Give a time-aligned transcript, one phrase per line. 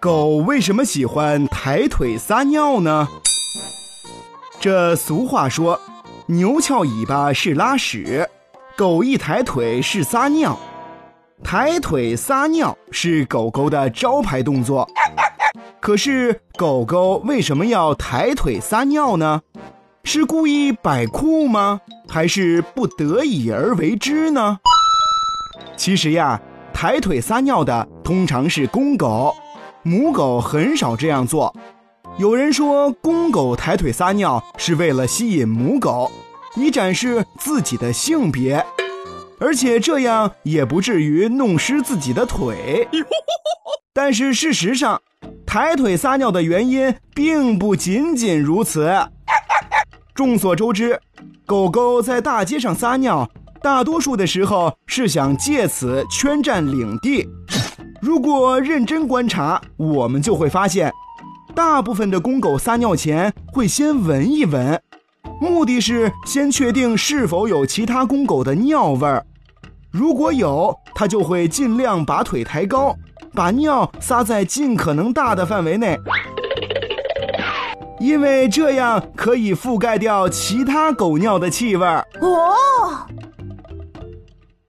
[0.00, 3.08] 狗为什么喜欢抬腿撒尿呢？
[4.60, 5.80] 这俗话说，
[6.26, 8.28] 牛翘尾巴是拉屎，
[8.76, 10.58] 狗一抬腿是撒尿。
[11.42, 14.88] 抬腿撒尿是狗狗的招牌动作。
[15.80, 19.42] 可是狗狗为什么要抬腿撒尿呢？
[20.04, 21.80] 是故意摆酷吗？
[22.08, 24.58] 还是不得已而为之呢？
[25.76, 26.40] 其实呀，
[26.80, 29.34] 抬腿撒尿的通常是公狗。
[29.82, 31.52] 母狗很少这样做。
[32.18, 36.08] 有人说，公狗抬腿撒尿是为了吸引母狗，
[36.54, 38.64] 以展示自己的性别，
[39.40, 42.86] 而且这样也不至于弄湿自己的腿。
[43.92, 45.02] 但是事实上，
[45.44, 48.88] 抬腿撒尿的原因并不仅仅如此。
[50.14, 51.00] 众所周知，
[51.44, 53.28] 狗狗在大街上撒尿，
[53.60, 57.28] 大多数的时候是想借此圈占领地。
[58.00, 60.92] 如果认真观察，我们就会发现，
[61.54, 64.80] 大部分的公狗撒尿前会先闻一闻，
[65.40, 69.26] 目的是先确定是否有其他公狗的尿味儿。
[69.90, 72.94] 如果有，它就会尽量把腿抬高，
[73.32, 75.98] 把尿撒在尽可能大的范围内，
[77.98, 82.06] 因为这样可以覆盖掉其他狗尿的气味儿。
[82.20, 82.54] 哦。